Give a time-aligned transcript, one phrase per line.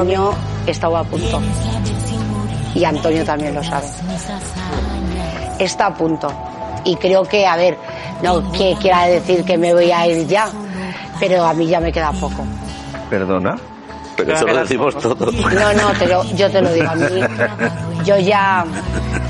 [0.00, 0.30] año
[0.66, 1.40] he estado a punto.
[2.74, 3.86] Y Antonio también lo sabe.
[5.58, 6.28] Está a punto.
[6.84, 7.76] Y creo que, a ver,
[8.22, 10.48] no que quiera decir que me voy a ir ya,
[11.18, 12.44] pero a mí ya me queda poco.
[13.10, 13.56] Perdona.
[14.16, 15.32] Pero eso lo decimos todos.
[15.34, 17.06] No, no, te lo- yo te lo digo a mí.
[18.04, 18.64] Yo ya...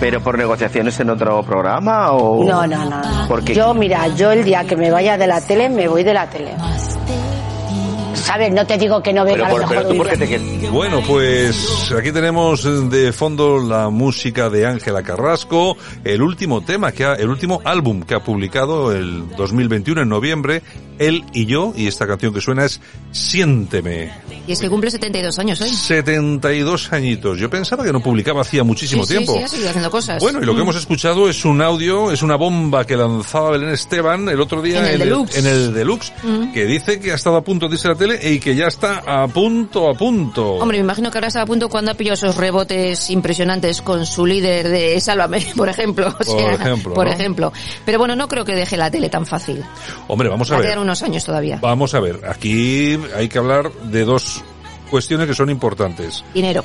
[0.00, 2.44] ¿Pero por negociaciones en otro programa o...?
[2.44, 3.00] No, no, no.
[3.00, 3.28] no.
[3.28, 6.14] Porque Yo, mira, yo el día que me vaya de la tele, me voy de
[6.14, 6.54] la tele.
[8.22, 8.52] ¿Sabes?
[8.52, 10.18] No te digo que no venga Pero, a lo por, pero mejor tú un por
[10.18, 10.60] qué día.
[10.60, 10.68] te.
[10.68, 17.04] Bueno, pues aquí tenemos de fondo la música de Ángela Carrasco, el último tema que
[17.04, 20.62] ha, el último álbum que ha publicado el 2021 en noviembre,
[20.98, 24.10] él y yo, y esta canción que suena es Siénteme.
[24.46, 25.68] Y es que cumple 72 años hoy.
[25.68, 27.38] 72 añitos.
[27.38, 29.32] Yo pensaba que no publicaba hacía muchísimo sí, tiempo.
[29.32, 30.22] Sí, sí, ha seguido haciendo cosas.
[30.22, 30.62] Bueno, y lo que Mm.
[30.62, 34.80] hemos escuchado es un audio, es una bomba que lanzaba Belén Esteban el otro día
[34.80, 35.38] En el Deluxe.
[35.38, 36.52] en el Deluxe, Mm.
[36.52, 38.66] que dice que ha estado a punto de irse a la tele y que ya
[38.66, 40.54] está a punto, a punto.
[40.54, 44.04] Hombre, me imagino que ahora está a punto cuando ha pillado esos rebotes impresionantes con
[44.06, 46.08] su líder de Sálvame, por ejemplo.
[46.26, 47.12] O Por ejemplo, Por ¿no?
[47.12, 47.52] ejemplo.
[47.84, 49.62] Pero bueno, no creo que deje la tele tan fácil.
[50.08, 50.68] Hombre, vamos a Va a ver.
[50.70, 51.58] quedar unos años todavía.
[51.60, 54.39] Vamos a ver, aquí hay que hablar de dos
[54.90, 56.22] cuestiones que son importantes.
[56.34, 56.64] Dinero.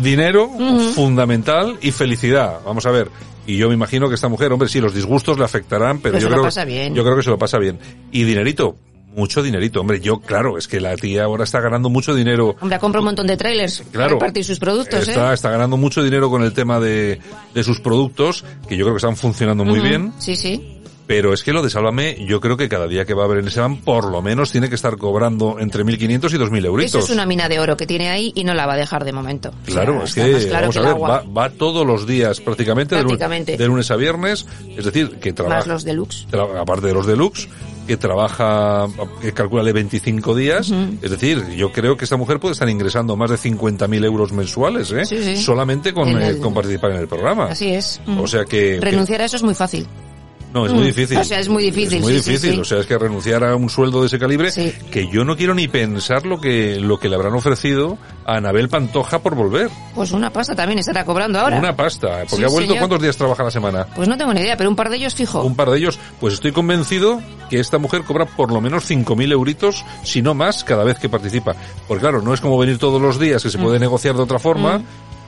[0.00, 0.50] Dinero,
[0.94, 2.60] fundamental, y felicidad.
[2.64, 3.10] Vamos a ver.
[3.46, 6.18] Y yo me imagino que esta mujer, hombre, sí, los disgustos le afectarán, pero Pero
[6.18, 6.94] yo se lo creo, pasa bien.
[6.94, 7.78] yo creo que se lo pasa bien.
[8.10, 8.76] Y dinerito,
[9.14, 9.80] mucho dinerito.
[9.80, 12.56] Hombre, yo, claro, es que la tía ahora está ganando mucho dinero.
[12.60, 14.10] Hombre, compra un montón de trailers para Claro.
[14.14, 15.34] repartir sus productos, Está, ¿eh?
[15.34, 17.18] está ganando mucho dinero con el tema de,
[17.52, 20.12] de sus productos, que yo creo que están funcionando muy bien.
[20.18, 20.73] Sí, sí.
[21.06, 23.38] Pero es que lo de Sálvame, yo creo que cada día que va a haber
[23.38, 26.94] en ese van, por lo menos tiene que estar cobrando entre 1.500 y 2.000 euritos.
[26.94, 29.04] Eso es una mina de oro que tiene ahí y no la va a dejar
[29.04, 29.50] de momento.
[29.50, 32.40] O sea, Claro, es que, claro vamos que a ver, va, va todos los días
[32.40, 36.26] prácticamente, de lunes a viernes, es decir, que trabaja, Más los deluxe.
[36.30, 37.48] tra- aparte de los deluxe,
[37.86, 38.86] que trabaja,
[39.20, 40.72] que calculale 25 días,
[41.02, 44.90] es decir, yo creo que esta mujer puede estar ingresando más de 50.000 euros mensuales,
[44.90, 45.04] ¿eh?
[45.04, 45.36] Sí, sí.
[45.36, 47.44] Solamente con, eh, con participar en el programa.
[47.50, 48.00] Así es.
[48.18, 48.78] O sea que...
[48.78, 49.86] que- Renunciar a eso es muy fácil.
[50.54, 50.86] No, es muy Mm.
[50.86, 51.18] difícil.
[51.18, 52.54] O sea, es muy difícil, Es muy sí, difícil.
[52.54, 52.60] sí.
[52.60, 54.50] O sea, es que renunciar a un sueldo de ese calibre,
[54.90, 58.68] que yo no quiero ni pensar lo que, lo que le habrán ofrecido a Anabel
[58.70, 59.68] Pantoja por volver.
[59.94, 61.58] Pues una pasta también estará cobrando ahora.
[61.58, 62.22] Una pasta.
[62.30, 62.78] Porque ha vuelto, señor.
[62.88, 63.86] ¿cuántos días trabaja a la semana?
[63.94, 65.42] Pues no tengo ni idea, pero un par de ellos fijo.
[65.42, 65.98] Un par de ellos.
[66.20, 70.64] Pues estoy convencido que esta mujer cobra por lo menos 5.000 euritos, si no más,
[70.64, 71.54] cada vez que participa.
[71.86, 73.62] Porque claro, no es como venir todos los días, que se Mm.
[73.62, 74.80] puede negociar de otra forma,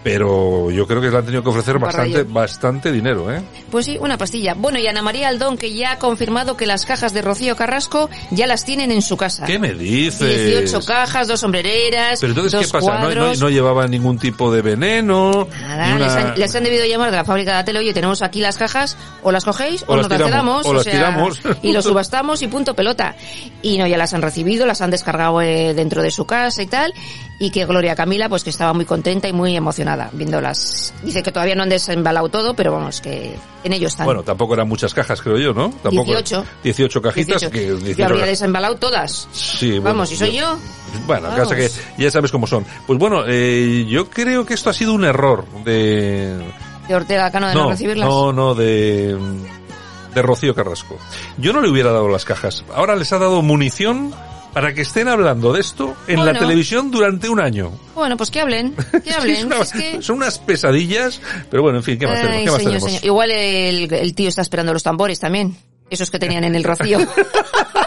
[0.06, 3.42] pero yo creo que le han tenido que ofrecer bastante, bastante dinero, ¿eh?
[3.72, 4.54] Pues sí, una pastilla.
[4.54, 8.08] Bueno, y Ana María Aldón, que ya ha confirmado que las cajas de Rocío Carrasco
[8.30, 9.44] ya las tienen en su casa.
[9.46, 10.46] ¿Qué me dices?
[10.62, 12.86] 18 cajas, dos sombrereras, Pero entonces, dos ¿qué pasa?
[12.86, 13.40] ¿No, no, cuadros.
[13.40, 15.48] no llevaba ningún tipo de veneno?
[15.60, 17.92] Nada, una- les, han, les han debido llamar de la fábrica de la tele, oye,
[17.92, 21.40] tenemos aquí las cajas, o las cogéis, o, O nos las quedamos, o las tiramos.
[21.62, 23.16] y lo subastamos y punto pelota.
[23.60, 26.66] Y no, ya las han recibido, las han descargado eh, dentro de su casa y
[26.68, 26.94] tal,
[27.40, 30.92] y que Gloria Camila, pues que estaba muy contenta y muy emocionada viéndolas.
[31.02, 34.06] Dice que todavía no han desembalado todo, pero vamos, que en ello están.
[34.06, 35.70] Bueno, tampoco eran muchas cajas, creo yo, ¿no?
[35.82, 36.44] Tampoco 18.
[36.62, 37.50] 18 cajitas 18.
[37.50, 37.66] que...
[37.66, 39.28] Yo 18 habría desembalado todas.
[39.32, 40.56] Sí, bueno, Vamos, si soy yo,
[41.06, 41.40] Bueno, Vamos.
[41.48, 42.64] casa que ya sabes cómo son.
[42.86, 46.36] Pues bueno, eh, yo creo que esto ha sido un error de...
[46.88, 48.08] de Ortega Cano de no, recibirlas.
[48.08, 49.16] no, no, de,
[50.14, 50.96] de Rocío Carrasco.
[51.38, 52.64] Yo no le hubiera dado las cajas.
[52.74, 54.14] Ahora les ha dado munición
[54.56, 57.72] para que estén hablando de esto en la televisión durante un año.
[57.94, 58.74] Bueno, pues que hablen,
[59.04, 59.46] que Es hablen.
[59.48, 60.00] una- es que...
[60.00, 61.20] Son unas pesadillas,
[61.50, 62.36] pero bueno, en fin, ¿qué más tenemos?
[62.38, 62.88] Ay, ¿Qué más señor, tenemos?
[62.90, 63.04] señor.
[63.04, 65.58] Igual el, el tío está esperando los tambores también.
[65.90, 67.00] Esos que tenían en el rocío.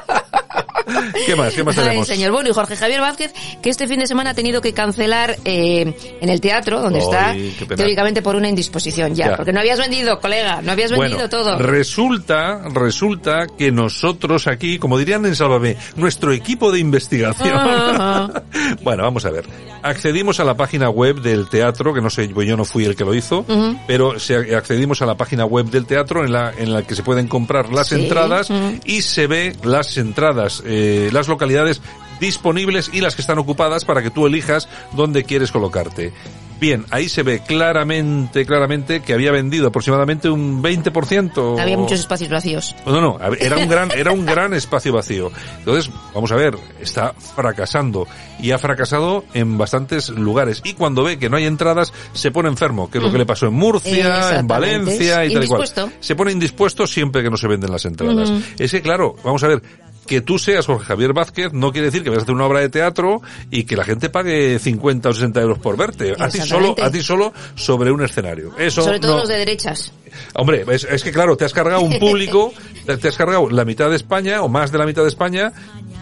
[1.25, 1.53] ¿Qué más?
[1.53, 2.07] ¿Qué más Ay, tenemos?
[2.07, 2.31] señor.
[2.31, 5.93] Bueno, y Jorge Javier Vázquez, que este fin de semana ha tenido que cancelar eh,
[6.21, 9.35] en el teatro, donde Ay, está, teóricamente por una indisposición ya, Ya.
[9.37, 11.57] Porque no habías vendido, colega, no habías vendido Bueno, todo.
[11.59, 17.53] resulta, resulta que nosotros aquí, como dirían en Sálvame, nuestro equipo de investigación.
[17.57, 18.43] Ajá.
[18.83, 19.45] bueno, vamos a ver.
[19.81, 23.05] Accedimos a la página web del teatro, que no sé, yo no fui el que
[23.05, 23.79] lo hizo, Ujú.
[23.87, 27.03] pero se- accedimos a la página web del teatro en la, en la que se
[27.03, 28.79] pueden comprar las Sí, entradas ujú.
[28.85, 30.78] y se ve las entradas, eh,
[31.11, 31.81] las localidades
[32.19, 36.13] disponibles y las que están ocupadas para que tú elijas dónde quieres colocarte.
[36.59, 41.57] Bien, ahí se ve claramente, claramente que había vendido aproximadamente un 20%.
[41.57, 42.75] Había muchos espacios vacíos.
[42.85, 45.31] No, no, era un gran, era un gran espacio vacío.
[45.59, 48.07] Entonces, vamos a ver, está fracasando
[48.41, 50.61] y ha fracasado en bastantes lugares.
[50.65, 53.25] Y cuando ve que no hay entradas, se pone enfermo, que es lo que le
[53.25, 55.69] pasó en Murcia, en Valencia y tal y cual.
[56.01, 58.33] Se pone indispuesto siempre que no se venden las entradas.
[58.57, 59.61] Es que, claro, vamos a ver,
[60.09, 62.61] que tú seas Jorge Javier Vázquez no quiere decir que vayas a hacer una obra
[62.61, 63.21] de teatro
[63.51, 66.15] y que la gente pague 50 o 60 euros por verte.
[66.17, 68.57] A ti solo, a ti solo sobre un escenario.
[68.57, 69.93] Eso sobre todo los de derechas.
[70.35, 72.53] Hombre, es, que claro, te has cargado un público,
[72.85, 75.51] te has cargado la mitad de España o más de la mitad de España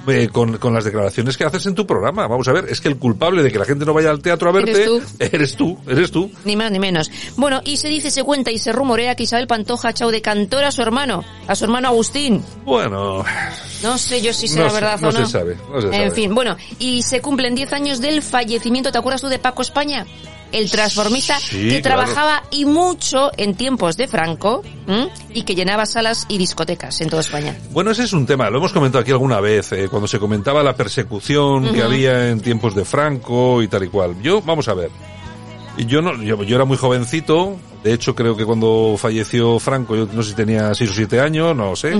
[0.07, 2.27] eh, con, con, las declaraciones que haces en tu programa.
[2.27, 4.49] Vamos a ver, es que el culpable de que la gente no vaya al teatro
[4.49, 5.77] a verte eres tú, eres tú.
[5.87, 6.31] Eres tú.
[6.45, 7.11] Ni más ni menos.
[7.35, 10.21] Bueno, y se dice, se cuenta y se rumorea que Isabel Pantoja ha echado de
[10.21, 12.43] cantor a su hermano, a su hermano Agustín.
[12.63, 13.25] Bueno.
[13.83, 15.25] No sé yo si será verdad o no.
[15.25, 16.03] Se sabe, no se sabe.
[16.03, 19.61] En fin, bueno, y se cumplen 10 años del fallecimiento, ¿te acuerdas tú de Paco
[19.61, 20.05] España?
[20.51, 24.63] El transformista que trabajaba y mucho en tiempos de Franco
[25.33, 27.55] y que llenaba salas y discotecas en toda España.
[27.71, 30.63] Bueno, ese es un tema, lo hemos comentado aquí alguna vez, eh, cuando se comentaba
[30.63, 34.15] la persecución que había en tiempos de Franco y tal y cual.
[34.21, 34.89] Yo, vamos a ver,
[35.85, 40.07] yo no, yo, yo, era muy jovencito, de hecho creo que cuando falleció Franco, yo
[40.11, 41.93] no sé si tenía 6 o 7 años, no lo sé,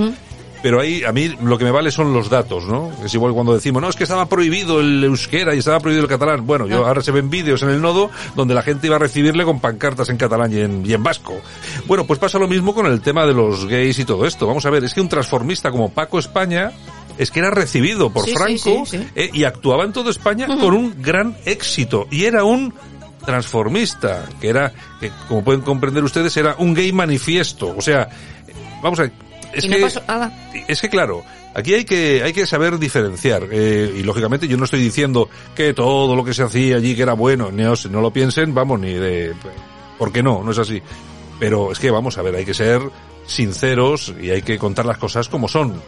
[0.62, 2.90] pero ahí a mí lo que me vale son los datos, ¿no?
[3.04, 6.08] Es igual cuando decimos, no, es que estaba prohibido el euskera y estaba prohibido el
[6.08, 6.46] catalán.
[6.46, 6.88] Bueno, yo ah.
[6.88, 10.08] ahora se ven vídeos en el nodo donde la gente iba a recibirle con pancartas
[10.08, 11.34] en catalán y en, y en vasco.
[11.86, 14.46] Bueno, pues pasa lo mismo con el tema de los gays y todo esto.
[14.46, 16.72] Vamos a ver, es que un transformista como Paco España
[17.18, 18.84] es que era recibido por Franco
[19.14, 22.72] eh, y actuaba en toda España con un gran éxito y era un
[23.24, 27.74] transformista, que era, que como pueden comprender ustedes, era un gay manifiesto.
[27.76, 28.08] O sea,
[28.82, 29.12] vamos a ver,
[29.52, 31.24] es que, Es que claro,
[31.54, 33.48] aquí hay que, hay que saber diferenciar.
[33.50, 37.02] Eh, y lógicamente yo no estoy diciendo que todo lo que se hacía allí que
[37.02, 39.34] era bueno, no, no lo piensen, vamos, ni de...
[39.98, 40.42] ¿Por qué no?
[40.44, 40.80] No es así.
[41.40, 42.80] Pero es que vamos a ver, hay que ser
[43.26, 45.80] sinceros y hay que contar las cosas como son.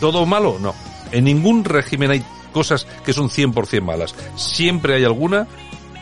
[0.00, 0.58] ¿Todo malo?
[0.60, 0.74] No.
[1.10, 4.14] En ningún régimen hay cosas que son 100% malas.
[4.36, 5.46] Siempre hay alguna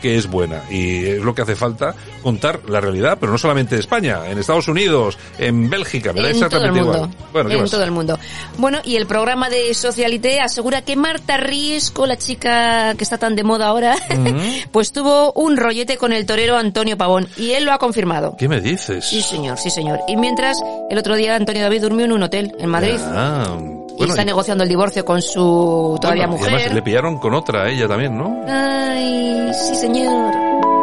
[0.01, 0.63] que es buena.
[0.69, 4.37] Y es lo que hace falta contar la realidad, pero no solamente de España, en
[4.37, 7.09] Estados Unidos, en Bélgica, me da exactamente igual.
[7.31, 8.19] Bueno, en todo el mundo.
[8.57, 13.35] Bueno, y el programa de Socialité asegura que Marta Riesco, la chica que está tan
[13.35, 13.95] de moda ahora,
[14.71, 18.35] pues tuvo un rollete con el torero Antonio Pavón y él lo ha confirmado.
[18.37, 19.05] ¿Qué me dices?
[19.05, 19.99] Sí, señor, sí, señor.
[20.07, 20.57] Y mientras
[20.89, 22.97] el otro día Antonio David durmió en un hotel en Madrid.
[22.99, 23.57] Ah
[24.05, 26.51] está negociando el divorcio con su todavía mujer.
[26.51, 28.41] Y además le pillaron con otra, ella también, ¿no?
[28.47, 30.33] Ay, sí señor.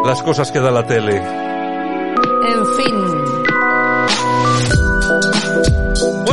[0.06, 1.16] Las cosas que da la tele.
[1.16, 3.28] En fin.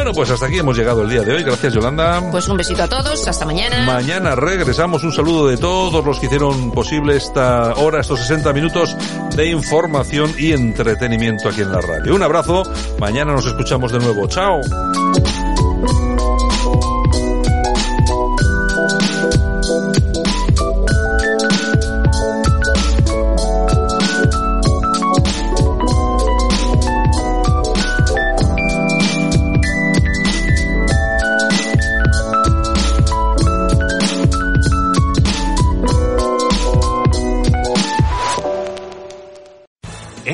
[0.06, 1.44] Bueno, pues hasta aquí hemos llegado el día de hoy.
[1.44, 2.22] Gracias, Yolanda.
[2.30, 3.28] Pues un besito a todos.
[3.28, 3.86] Hasta mañana.
[3.86, 5.04] Mañana regresamos.
[5.04, 8.96] Un saludo de todos los que hicieron posible esta hora, estos 60 minutos
[9.36, 12.14] de información y entretenimiento aquí en la radio.
[12.14, 12.62] Un abrazo.
[13.00, 14.28] Mañana nos escuchamos de nuevo.
[14.28, 14.62] Chao.